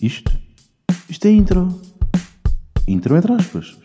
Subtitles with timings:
[0.00, 0.32] Isto?
[1.10, 1.78] Isto é intro.
[2.88, 3.76] Intro entre aspas.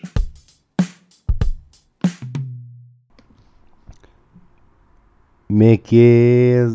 [5.48, 6.68] Como é que é?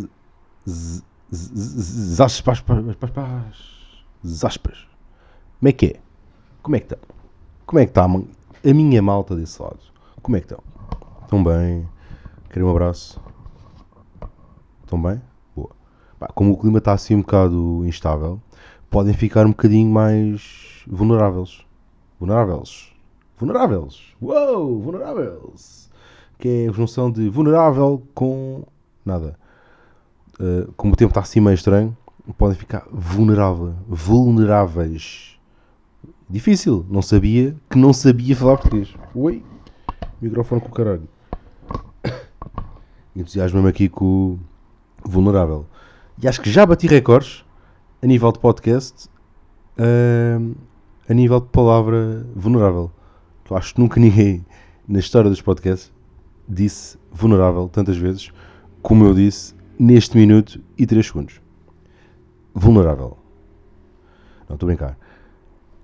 [1.32, 2.74] Zaspas.
[4.26, 4.86] Zaspas.
[5.58, 6.00] Como é que é?
[6.62, 6.98] Como é que estão?
[7.64, 9.80] Como é que está a minha malta desse lado?
[10.20, 10.62] Como é que estão?
[11.22, 11.88] Estão bem?
[12.50, 13.18] Querem um abraço?
[14.82, 15.22] Estão bem?
[15.56, 15.70] Boa.
[16.34, 18.38] Como o clima está assim um bocado instável,
[18.90, 21.64] podem ficar um bocadinho mais vulneráveis.
[22.18, 22.92] Vulneráveis.
[23.38, 24.02] Vulneráveis.
[24.20, 24.80] Uou!
[24.80, 25.88] Vulneráveis.
[26.38, 28.64] Que é a junção de vulnerável com
[29.06, 29.38] nada.
[30.38, 31.96] Uh, como o tempo está assim meio estranho,
[32.36, 35.38] podem ficar vulnerável, vulneráveis.
[36.28, 36.84] Difícil.
[36.90, 38.92] Não sabia que não sabia falar português.
[39.14, 39.44] Oi?
[40.20, 41.08] Microfone com o caralho.
[43.14, 44.38] Entusiasmo-me aqui com
[45.04, 45.66] o vulnerável.
[46.22, 47.44] E acho que já bati recordes
[48.02, 49.08] a nível de podcast,
[49.78, 50.56] uh,
[51.08, 52.90] a nível de palavra vulnerável.
[53.48, 54.44] Eu acho que nunca ninguém
[54.88, 55.92] na história dos podcasts
[56.48, 58.30] disse vulnerável tantas vezes
[58.82, 61.40] como eu disse neste minuto e 3 segundos.
[62.54, 63.18] Vulnerável.
[64.48, 64.98] Não, estou a brincar.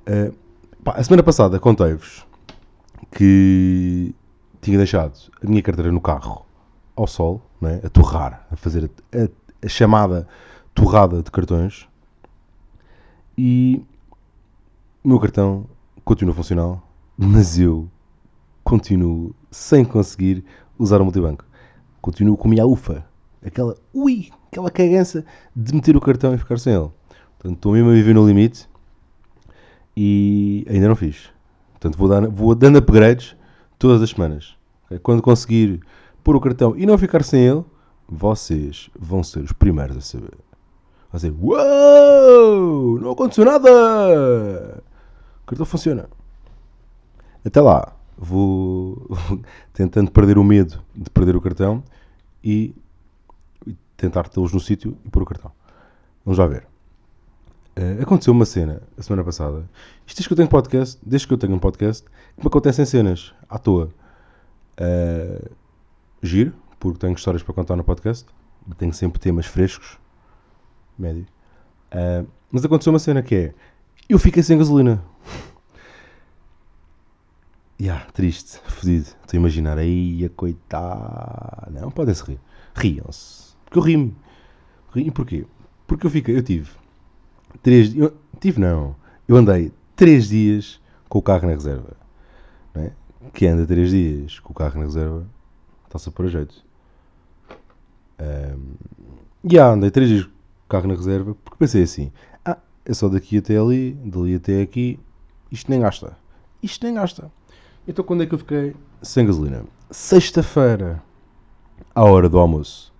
[0.08, 0.34] Uh,
[0.82, 2.26] pá, a semana passada contei-vos
[3.10, 4.14] que
[4.60, 5.12] tinha deixado
[5.42, 6.46] a minha carteira no carro
[6.94, 7.80] ao sol, não é?
[7.84, 9.28] a torrar, a fazer a, a,
[9.64, 10.26] a chamada
[10.74, 11.86] torrada de cartões
[13.36, 13.82] e
[15.04, 15.66] o meu cartão
[16.04, 16.82] continua funcional,
[17.16, 17.88] mas eu
[18.64, 20.44] continuo sem conseguir
[20.78, 21.44] usar o multibanco.
[22.00, 23.04] Continuo com a minha ufa,
[23.44, 26.90] aquela ui, aquela cagança de meter o cartão e ficar sem ele.
[27.38, 28.68] Portanto, estou mesmo a viver no limite
[29.96, 31.30] e ainda não fiz.
[31.72, 33.36] Portanto, vou, dar, vou dando upgrades
[33.78, 34.56] todas as semanas.
[35.02, 35.80] Quando conseguir
[36.22, 37.64] pôr o cartão e não ficar sem ele,
[38.08, 40.34] vocês vão ser os primeiros a saber.
[41.10, 41.30] Vão dizer,
[43.00, 44.82] não aconteceu nada!
[45.42, 46.08] O cartão funciona.
[47.44, 49.08] Até lá, vou
[49.72, 51.82] tentando perder o medo de perder o cartão
[52.42, 52.74] e
[53.96, 55.52] tentar tê-los no sítio e pôr o cartão.
[56.24, 56.66] Vamos lá ver.
[57.76, 59.68] Eh, aconteceu uma cena a semana passada.
[60.06, 62.84] Isto desde que eu tenho podcast, desde que eu tenho um podcast, que me acontecem
[62.84, 63.90] cenas à toa.
[64.76, 65.50] Eh,
[66.22, 68.26] giro, porque tenho histórias para contar no podcast.
[68.78, 69.98] Tenho sempre temas frescos.
[70.98, 71.26] Médio.
[71.90, 73.54] Eh, mas aconteceu uma cena que é.
[74.08, 75.02] Eu fiquei sem gasolina.
[77.78, 79.04] Ya, triste, fodido.
[79.04, 79.76] Estou a imaginar.
[79.78, 81.70] Aí, a coitada.
[81.80, 82.40] Não, podem-se rir.
[82.74, 83.54] Riam-se.
[83.64, 84.16] Porque eu ri-me.
[84.94, 85.44] Ri- E porquê?
[85.86, 86.70] Porque eu fiquei, eu tive
[87.62, 88.12] três dias.
[88.40, 88.96] Tive não.
[89.28, 91.96] Eu andei três dias com o carro na reserva.
[92.74, 92.92] Não é?
[93.34, 95.26] Que anda três dias com o carro na reserva,
[95.86, 96.64] está-se a pôr a jeito.
[98.18, 98.74] Ahm,
[99.44, 102.12] E ah, andei três dias com o carro na reserva pensei assim:
[102.44, 104.98] ah, é só daqui até ali, dali até aqui,
[105.50, 106.16] isto nem gasta.
[106.62, 107.30] Isto nem gasta.
[107.86, 109.64] Então quando é que eu fiquei sem gasolina?
[109.90, 111.02] Sexta-feira,
[111.94, 112.92] à hora do almoço.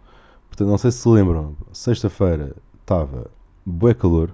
[0.49, 3.31] Portanto, não sei se se lembram, sexta-feira estava
[3.65, 4.33] bué calor,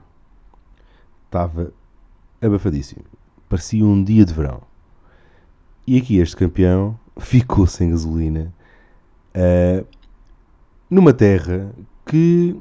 [1.24, 1.72] estava
[2.40, 3.04] abafadíssimo.
[3.48, 4.62] Parecia um dia de verão.
[5.86, 8.54] E aqui este campeão ficou sem gasolina
[9.34, 9.84] eh,
[10.88, 12.54] numa terra que,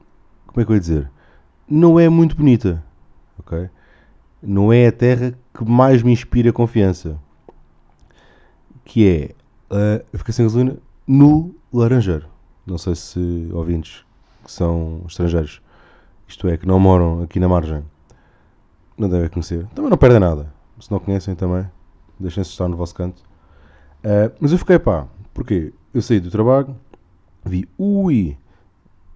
[0.48, 1.12] como é que eu ia dizer,
[1.72, 2.84] não é muito bonita,
[3.40, 3.70] ok?
[4.44, 7.18] Não é a terra que mais me inspira confiança.
[8.84, 9.36] Que é,
[9.70, 10.78] eh, eu sem gasolina
[11.08, 12.28] no Laranjeiro.
[12.68, 14.04] Não sei se ouvintes
[14.44, 15.62] que são estrangeiros,
[16.28, 17.84] isto é, que não moram aqui na margem,
[18.98, 19.66] não devem conhecer.
[19.68, 20.52] Também não perdem nada.
[20.80, 21.66] Se não conhecem também,
[22.20, 23.24] deixem-se estar no vosso canto.
[24.04, 26.76] Eh, mas eu fiquei, pá, porque eu saí do trabalho,
[27.46, 28.38] vi, ui,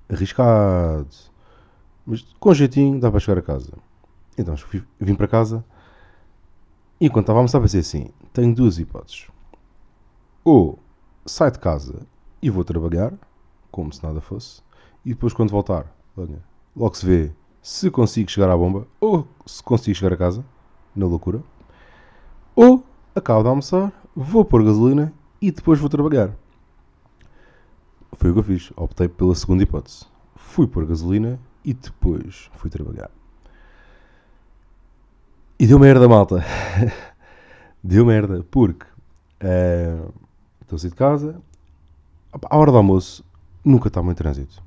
[0.10, 1.08] arriscado,
[2.06, 3.72] mas com jeitinho dá para chegar a casa.
[4.38, 4.56] Então
[5.00, 5.64] vim para casa
[7.00, 9.28] e enquanto estava a almoçar pensei assim, tenho duas hipóteses.
[10.44, 10.80] Ou
[11.26, 12.06] saio de casa
[12.42, 13.14] e vou trabalhar,
[13.72, 14.62] como se nada fosse,
[15.04, 16.42] e depois quando voltar, olha,
[16.76, 17.32] logo se vê
[17.66, 20.46] se consigo chegar à bomba ou se consigo chegar a casa,
[20.96, 21.42] na loucura.
[22.56, 22.84] Ou
[23.16, 26.32] acabo de almoçar, vou pôr gasolina e depois vou trabalhar.
[28.14, 28.72] Foi o que eu fiz.
[28.76, 30.06] Optei pela segunda hipótese.
[30.36, 33.10] Fui pôr gasolina e depois fui trabalhar.
[35.60, 36.46] E deu merda, malta.
[37.84, 38.86] deu merda, porque
[39.40, 39.98] eh,
[40.62, 41.42] estou a sair de casa.
[42.50, 43.26] À hora do almoço
[43.64, 44.62] nunca está muito trânsito.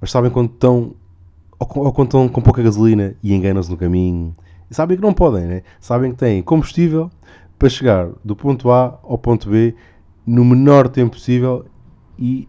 [0.00, 0.94] Mas sabem quando estão
[1.58, 4.36] ou, quando estão com pouca gasolina e enganam-se no caminho?
[4.70, 5.62] Sabem que não podem, né?
[5.80, 7.10] Sabem que têm combustível
[7.58, 9.74] para chegar do ponto A ao ponto B
[10.24, 11.64] no menor tempo possível
[12.18, 12.46] e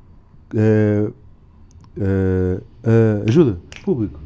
[0.54, 1.10] eh,
[2.00, 4.20] eh, eh, ajuda, público.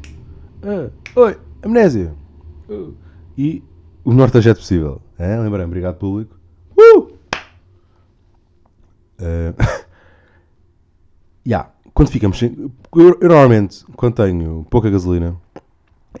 [0.62, 2.14] Ah, oi, amnésia.
[3.36, 3.62] E
[4.04, 5.02] o menor trajeto possível.
[5.18, 5.36] É?
[5.38, 6.36] Lembrei, obrigado público.
[6.78, 7.14] Uh!
[9.18, 9.54] Uh,
[11.46, 11.70] yeah.
[11.92, 12.54] Quando ficamos sem.
[12.94, 15.36] Eu, eu normalmente, quando tenho pouca gasolina,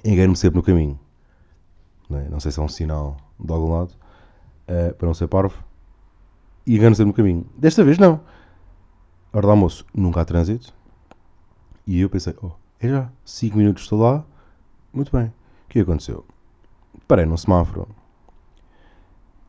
[0.04, 0.98] engano-me sempre no caminho.
[2.10, 2.28] Não, é?
[2.28, 3.92] não, sei se é um sinal de algum lado,
[4.68, 5.62] uh, para não ser parvo.
[6.66, 7.46] E engano-me sempre no caminho.
[7.56, 8.20] Desta vez não.
[9.32, 10.72] Hora do almoço, nunca há trânsito.
[11.86, 14.24] E eu pensei, oh, é já, 5 minutos estou lá.
[14.92, 15.26] Muito bem.
[15.26, 16.24] O que aconteceu?
[17.06, 17.88] Parei num semáforo.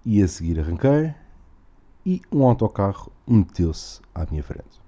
[0.06, 1.14] E a seguir arranquei.
[2.06, 4.82] E um autocarro meteu-se à minha frente.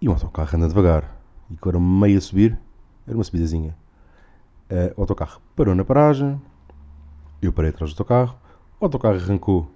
[0.00, 1.16] E um autocarro anda devagar.
[1.50, 2.58] E quando meio a subir,
[3.06, 3.76] era uma subidazinha.
[4.70, 6.40] Uh, o autocarro parou na paragem.
[7.42, 8.38] Eu parei atrás do autocarro.
[8.80, 9.68] O autocarro arrancou.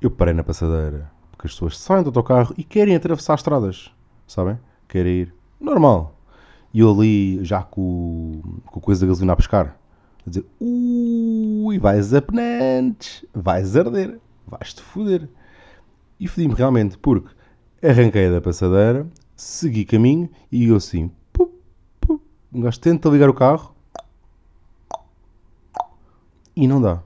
[0.00, 1.10] Eu parei na passadeira.
[1.32, 3.92] Porque as pessoas saem do autocarro e querem atravessar as estradas.
[4.26, 4.58] Sabem?
[4.88, 5.34] Querem ir.
[5.60, 6.16] Normal.
[6.72, 9.76] E eu ali, já com, com coisa da gasolina a pescar.
[10.26, 13.24] A dizer, ui, vais a penantes.
[13.34, 14.18] Vais arder.
[14.46, 15.28] Vais-te foder.
[16.18, 17.28] E fodi-me realmente, porque
[17.82, 19.06] arranquei da passadeira,
[19.36, 21.52] segui caminho e eu assim, pup,
[22.00, 22.20] pup,
[22.52, 23.74] um gajo tenta ligar o carro
[26.56, 27.00] e não dá.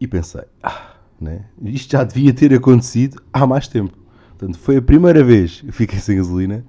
[0.00, 1.44] E pensei, ah, né?
[1.62, 3.96] isto já devia ter acontecido há mais tempo.
[4.42, 6.64] Portanto, foi a primeira vez que fiquei sem gasolina.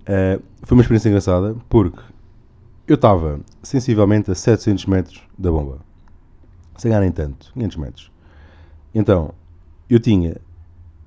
[0.00, 2.00] Uh, foi uma experiência engraçada porque
[2.88, 5.78] eu estava sensivelmente a 700 metros da bomba.
[6.76, 8.12] Sem ganhar nem tanto, 500 metros.
[8.92, 9.32] Então,
[9.88, 10.38] eu tinha,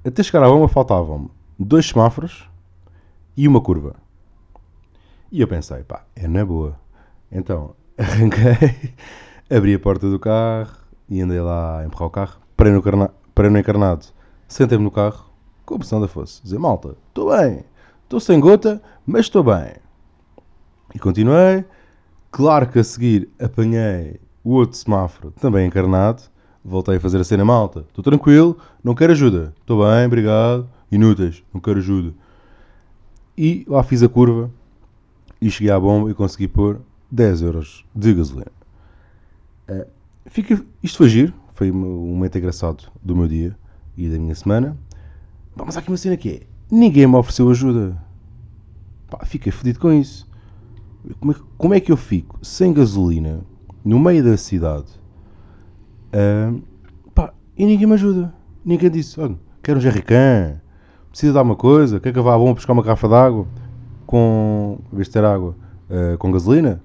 [0.05, 1.29] até chegar à bomba faltavam-me
[1.59, 2.47] dois semáforos
[3.35, 3.97] e uma curva.
[5.29, 6.79] E eu pensei, pá, é na boa.
[7.29, 8.93] Então, arranquei,
[9.49, 10.71] abri a porta do carro
[11.09, 12.81] e andei lá a empurrar o carro, parei no,
[13.35, 14.05] parei no encarnado,
[14.47, 15.30] sentei-me no carro,
[15.65, 17.63] com a opção da fosse, dizer, malta, estou bem,
[18.03, 19.75] estou sem gota, mas estou bem.
[20.93, 21.63] E continuei,
[22.31, 26.23] claro que a seguir apanhei o outro semáforo, também encarnado,
[26.63, 27.85] voltei a fazer a cena malta.
[27.87, 29.53] Estou tranquilo, não quero ajuda.
[29.59, 30.67] Estou bem, obrigado.
[30.91, 32.13] Inúteis, não quero ajuda.
[33.37, 34.51] E lá fiz a curva
[35.39, 38.51] e cheguei à bomba e consegui pôr 10 euros de gasolina.
[39.69, 39.87] Uh,
[40.27, 43.55] fica, isto foi giro, foi um momento engraçado do meu dia
[43.97, 44.77] e da minha semana.
[45.55, 47.97] Mas há aqui uma cena que é: ninguém me ofereceu ajuda.
[49.09, 50.29] Pá, fiquei fodido com isso.
[51.19, 53.41] Como é, como é que eu fico sem gasolina
[53.83, 54.87] no meio da cidade?
[56.13, 56.61] Uh,
[57.13, 58.33] pá, e ninguém me ajuda.
[58.63, 60.61] Ninguém disse: olha, quero um jerrycan,
[61.09, 63.47] precisa de alguma coisa, quer que eu vá bom buscar uma garrafa de água
[64.05, 64.79] com.
[64.91, 65.55] vez de ter água,
[65.89, 66.81] uh, com gasolina?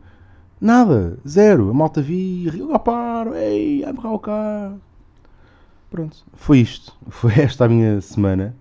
[0.60, 1.70] Nada, zero.
[1.70, 4.80] A malta vi, riu, paro, ei, a o carro.
[5.90, 6.96] Pronto, foi isto.
[7.08, 8.54] Foi esta a minha semana,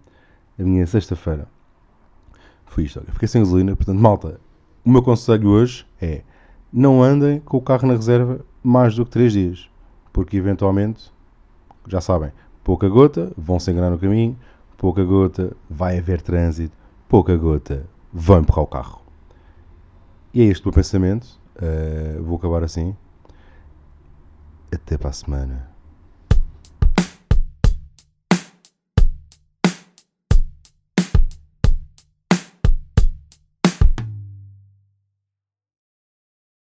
[0.60, 1.48] a minha sexta-feira.
[2.66, 3.00] Foi isto.
[3.00, 4.40] Olha, fiquei sem gasolina, portanto, malta,
[4.84, 6.22] o meu conselho hoje é
[6.72, 9.76] não andem com o carro na reserva mais do que 3 dias
[10.16, 11.12] porque eventualmente,
[11.86, 12.32] já sabem,
[12.64, 14.40] pouca gota, vão se enganar no caminho,
[14.78, 16.74] pouca gota, vai haver trânsito,
[17.10, 19.02] pouca gota, vão empurrar o carro.
[20.34, 21.38] E é este o meu pensamento.
[21.58, 22.96] Uh, vou acabar assim.
[24.74, 25.75] Até para a semana.